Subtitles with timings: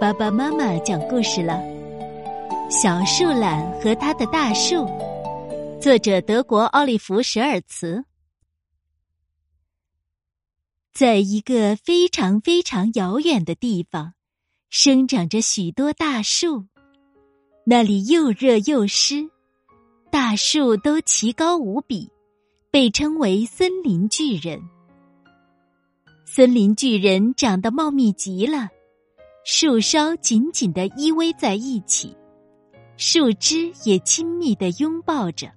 [0.00, 1.54] 爸爸妈妈讲故事了，
[2.70, 4.76] 《小树懒和他的大树》，
[5.80, 8.04] 作者德国奥利弗·舍尔茨。
[10.92, 14.14] 在一个非常非常遥远的地方，
[14.70, 16.66] 生长着许多大树，
[17.66, 19.28] 那里又热又湿，
[20.12, 22.08] 大树都奇高无比，
[22.70, 24.62] 被称为森林巨人。
[26.24, 28.68] 森林巨人长得茂密极了。
[29.50, 32.14] 树梢紧紧的依偎在一起，
[32.98, 35.50] 树枝也亲密的拥抱着。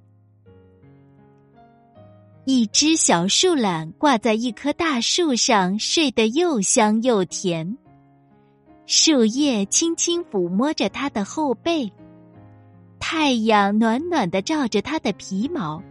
[2.46, 7.78] 一只小树懒挂在一棵大树上，睡得又香又甜。
[8.86, 11.92] 树叶轻轻抚摸着它的后背，
[12.98, 15.84] 太阳暖暖的照着它的皮毛。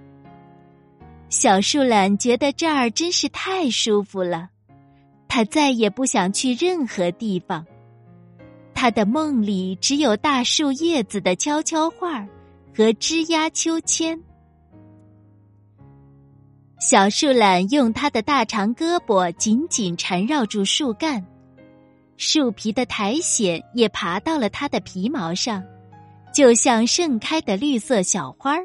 [1.28, 4.48] 小树懒觉得这儿真是太舒服了，
[5.28, 7.66] 它再也不想去任何地方。
[8.80, 12.26] 他的梦里只有大树叶子的悄悄话
[12.74, 14.18] 和枝桠秋千。
[16.80, 21.22] 小树懒用它的大长胳膊紧紧缠绕住树干，
[22.16, 25.62] 树皮的苔藓也爬到了它的皮毛上，
[26.34, 28.64] 就像盛开的绿色小花儿。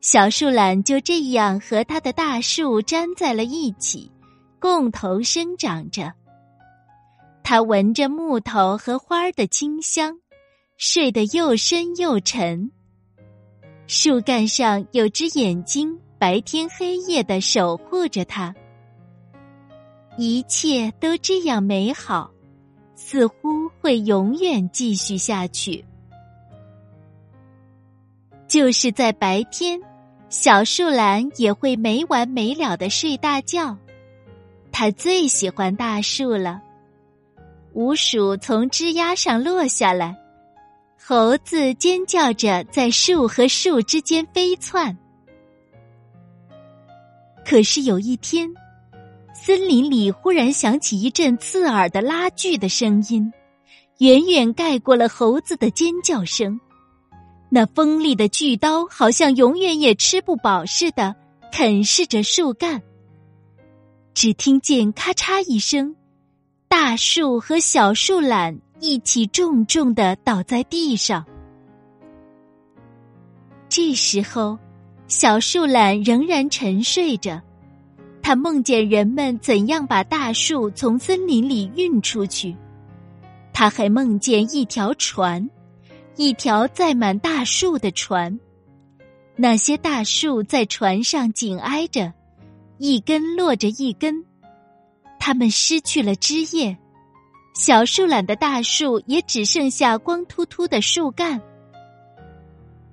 [0.00, 4.08] 小树懒就这样和它的大树粘在了一起，
[4.60, 6.12] 共同生长着。
[7.50, 10.18] 他闻着木头和花儿的清香，
[10.76, 12.70] 睡得又深又沉。
[13.86, 18.54] 树干上有只眼睛，白天黑夜的守护着他。
[20.18, 22.30] 一切都这样美好，
[22.94, 25.82] 似乎会永远继续下去。
[28.46, 29.80] 就是在白天，
[30.28, 33.74] 小树懒也会没完没了的睡大觉。
[34.70, 36.60] 他最喜欢大树了。
[37.78, 40.18] 鼯鼠从枝丫上落下来，
[41.00, 44.98] 猴子尖叫着在树和树之间飞窜。
[47.46, 48.52] 可是有一天，
[49.32, 53.32] 森林里忽然响起一阵刺耳的拉锯的声音，
[53.98, 56.58] 远远盖过了猴子的尖叫声。
[57.48, 61.14] 那锋利的巨刀好像永远也吃不饱似的，
[61.52, 62.82] 啃噬着树干。
[64.14, 65.94] 只听见咔嚓一声。
[66.68, 71.24] 大树和小树懒一起重重的倒在地上。
[73.70, 74.58] 这时候，
[75.06, 77.40] 小树懒仍然沉睡着，
[78.22, 82.54] 他梦见人们怎样把大树从森林里运出去。
[83.54, 85.48] 他还梦见一条船，
[86.16, 88.38] 一条载满大树的船，
[89.36, 92.12] 那些大树在船上紧挨着，
[92.76, 94.22] 一根落着一根。
[95.28, 96.74] 它们失去了枝叶，
[97.54, 101.38] 小树懒的大树也只剩下光秃秃的树干。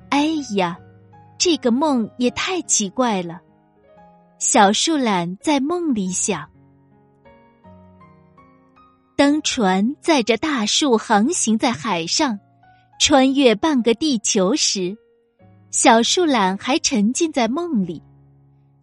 [0.09, 0.25] 哎
[0.57, 0.77] 呀，
[1.37, 3.39] 这个梦也太奇怪了！
[4.37, 6.45] 小树懒在梦里想。
[9.15, 12.37] 当船载着大树航行在海上，
[12.99, 14.97] 穿越半个地球时，
[15.71, 18.03] 小树懒还沉浸在梦里。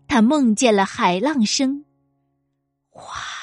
[0.09, 1.84] 他梦见了海浪声，
[2.89, 3.41] 哗。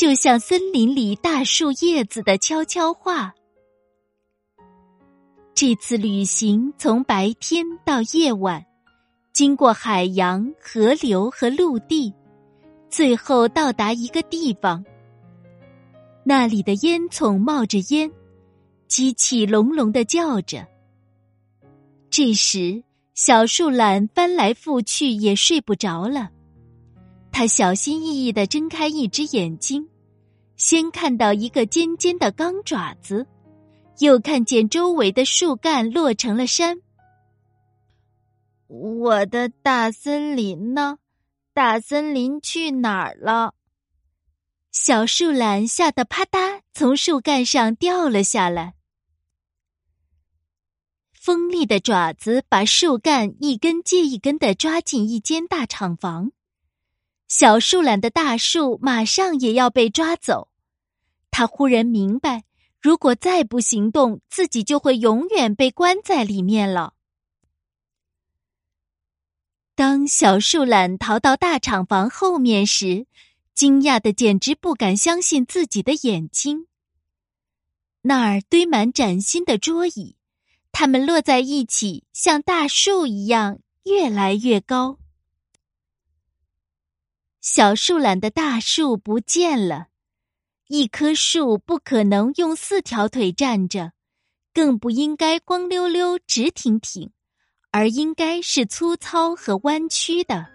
[0.00, 3.34] 就像森林里大树叶子的悄悄话。
[5.54, 8.64] 这次旅行从白天到夜晚，
[9.34, 12.10] 经过海洋、河流和陆地，
[12.88, 14.82] 最后到达一个地方。
[16.24, 18.10] 那里的烟囱冒着烟，
[18.88, 20.66] 机器隆隆的叫着。
[22.08, 22.82] 这时，
[23.12, 26.30] 小树懒翻来覆去也睡不着了。
[27.32, 29.88] 他小心翼翼的睁开一只眼睛，
[30.56, 33.26] 先看到一个尖尖的钢爪子，
[34.00, 36.80] 又看见周围的树干落成了山。
[38.66, 40.98] 我的大森林呢？
[41.52, 43.54] 大森林去哪儿了？
[44.70, 48.74] 小树懒吓得啪嗒从树干上掉了下来。
[51.12, 56.30] 锋利的爪子把树干一根接一根的抓进一间大厂房。
[57.30, 60.48] 小树懒的大树马上也要被抓走，
[61.30, 62.42] 他忽然明白，
[62.80, 66.94] 如果再不行动，自己就会永远被关在里面了。
[69.76, 73.06] 当小树懒逃到大厂房后面时，
[73.54, 76.66] 惊讶的简直不敢相信自己的眼睛。
[78.02, 80.16] 那儿堆满崭新的桌椅，
[80.72, 84.98] 它们摞在一起，像大树一样，越来越高。
[87.40, 89.86] 小树懒的大树不见了，
[90.68, 93.92] 一棵树不可能用四条腿站着，
[94.52, 97.10] 更不应该光溜溜直挺挺，
[97.70, 100.46] 而应该是粗糙和弯曲的。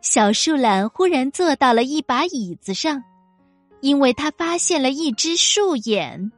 [0.00, 3.02] 小树懒忽然坐到了一把椅子上，
[3.80, 6.30] 因为他发现了一只树眼，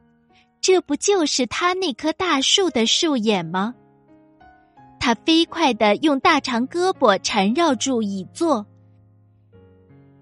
[0.59, 3.75] 这不就是他那棵大树的树眼吗？
[5.05, 8.65] 他飞快的用大长胳膊缠绕住椅座，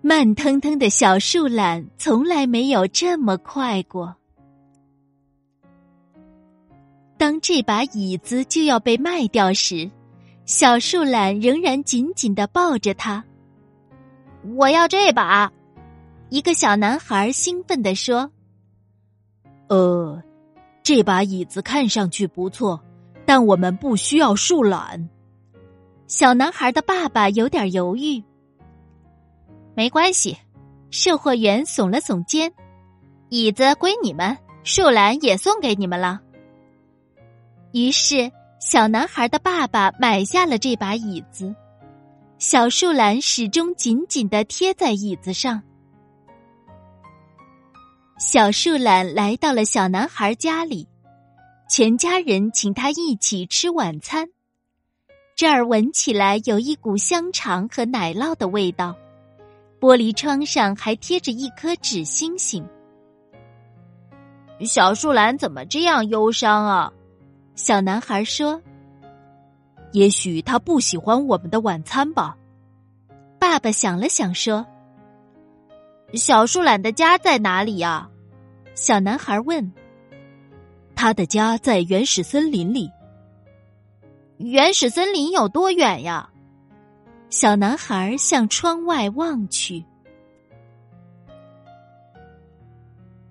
[0.01, 4.13] 慢腾腾的小树懒从来没有这么快过。
[7.17, 9.89] 当这把椅子就要被卖掉时，
[10.43, 13.23] 小树懒仍然紧紧的抱着它。
[14.57, 15.49] 我要这把！
[16.27, 18.29] 一个小男孩兴奋地说
[19.69, 20.21] ：“呃，
[20.83, 22.77] 这把椅子看上去不错，
[23.33, 25.09] 但我们不需要树懒。”
[26.05, 28.23] 小男孩的爸爸有点犹豫。
[29.73, 30.37] 没关系，
[30.91, 32.53] 售货员耸了耸肩
[33.29, 36.21] ：“椅子归你们，树懒也送给你们了。”
[37.73, 41.55] 于是，小男孩的爸爸买下了这把椅子。
[42.37, 45.59] 小树懒始终紧紧的贴在椅子上。
[48.19, 50.87] 小树懒来到了小男孩家里，
[51.75, 54.29] 全家人请他一起吃晚餐。
[55.35, 58.95] 这儿闻起来有一股香肠和奶酪的味道，
[59.79, 62.63] 玻璃窗上还贴着一颗纸星星。
[64.59, 66.93] 小树懒怎么这样忧伤啊？
[67.55, 68.61] 小男孩说。
[69.93, 72.37] 也许他不喜欢我们的晚餐吧。
[73.39, 74.63] 爸爸想了想说
[76.13, 78.07] ：“小树懒的家在哪里呀？”
[78.75, 79.73] 小男孩问。
[81.03, 82.89] “他的家在原始森林里。
[84.39, 86.29] ”“原始森林有多远呀？”
[87.29, 89.83] 小男孩向窗外望去。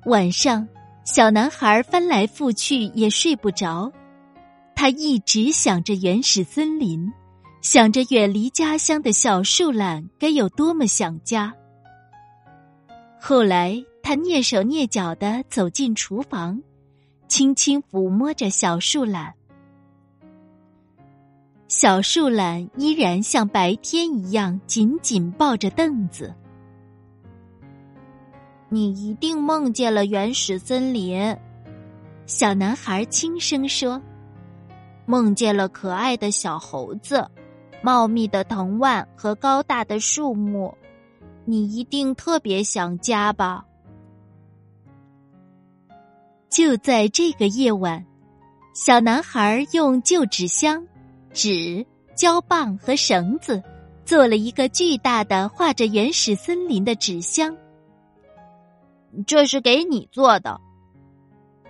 [0.04, 0.68] 晚上，
[1.06, 3.90] 小男孩翻来覆去也睡不着。
[4.74, 7.10] 他一直想着原始森林，
[7.62, 11.50] 想着远离家乡的小树懒该有多么想家。
[13.18, 16.60] 后来，他蹑手蹑脚的走进厨房，
[17.32, 19.32] 轻轻抚摸着小树懒。
[21.66, 26.34] 小树懒依然像白天一样紧紧抱着凳子。
[28.68, 31.34] 你一定梦见了原始森林，
[32.26, 33.98] 小男孩轻声说。
[35.06, 37.26] 梦见了可爱的小猴子、
[37.80, 40.76] 茂密的藤蔓和高大的树木，
[41.46, 43.64] 你一定特别想家吧？
[46.52, 48.04] 就在这个夜晚，
[48.74, 50.86] 小男孩用旧纸箱、
[51.32, 51.84] 纸、
[52.14, 53.62] 胶棒和绳子
[54.04, 57.56] 做了一个巨大的画着原始森林的纸箱。
[59.26, 60.60] 这是给你做的，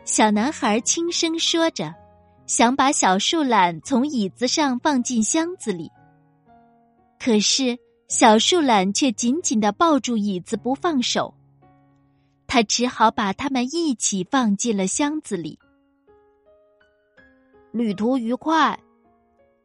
[0.05, 1.95] 小男孩轻声说着。
[2.45, 5.91] 想把小树懒从椅子上放进箱子里，
[7.19, 11.33] 可是小树懒却紧紧的抱住椅子不放手。
[12.53, 15.59] 他只好把它们一起放进了箱子里。
[17.73, 18.79] 旅途愉快，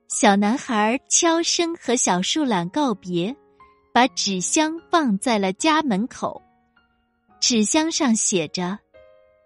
[0.08, 3.36] 小男孩悄声和小树懒告别，
[3.94, 6.42] 把纸箱放在了家门口。
[7.42, 8.80] 纸箱上写着：“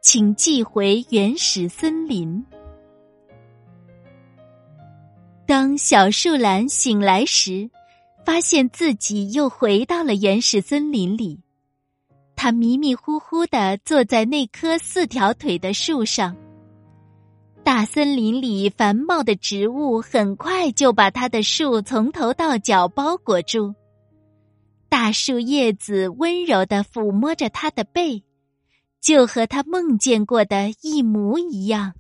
[0.04, 2.46] 请寄回原始森林。”
[5.48, 7.68] 当小树懒醒来时，
[8.24, 11.40] 发现自己又回到了原始森林里。
[12.42, 16.36] 他迷迷糊糊的坐在那棵四条腿的树上。
[17.64, 23.76] 大森林里繁茂的植物很快就把他的树从头到脚包裹住。
[24.90, 28.24] 大树叶子温柔的抚摸着他的背，
[29.00, 31.94] 就和他梦见过的一模一样。